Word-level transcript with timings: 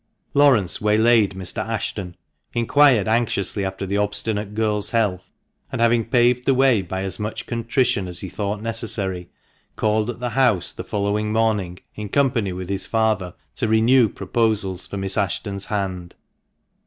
Laurence 0.33 0.81
waylaid 0.81 1.35
Mr. 1.35 1.63
Ashton, 1.63 2.17
inquired 2.53 3.07
anxiously 3.07 3.63
after 3.63 3.85
the 3.85 3.97
obstinate 3.97 4.55
girl's 4.55 4.89
health, 4.89 5.29
and, 5.71 5.79
having 5.79 6.05
paved 6.05 6.45
the 6.47 6.55
way 6.55 6.81
by 6.81 7.03
as 7.03 7.19
much 7.19 7.45
contrition 7.45 8.07
as 8.07 8.21
he 8.21 8.27
thought 8.27 8.63
necessary, 8.63 9.29
called 9.75 10.09
at 10.09 10.19
the 10.19 10.31
house 10.31 10.71
the 10.71 10.83
following 10.83 11.31
morning, 11.31 11.77
in 11.93 12.09
company 12.09 12.51
with 12.51 12.67
his 12.67 12.87
father, 12.87 13.35
to 13.53 13.67
renew 13.67 14.09
proposals 14.09 14.87
for 14.87 14.97
Miss 14.97 15.19
Ashton's 15.19 15.67
hand. 15.67 16.15